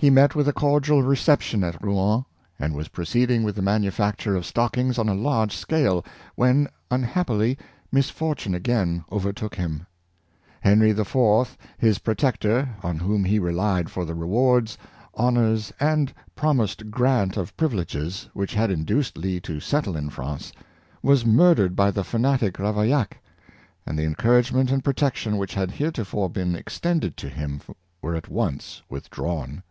[0.00, 2.24] He met with a cordial reception at Rouen,
[2.56, 6.04] and was proceeding with the manufacture of stockings on a large scale,
[6.36, 7.58] when unhappil}^,
[7.90, 9.88] misfortune again overtook him.
[10.60, 14.78] Henry IV., his protector, on whom he relied for the rewards,
[15.14, 20.52] honors, and promised grant of privileges, which had induced Lee to settle in France,
[21.02, 23.20] was murdered by the fanatic Ravaillac,
[23.84, 27.60] and the encouragement and protection which had heretofore been extended to him
[28.00, 29.64] were at once with drawn.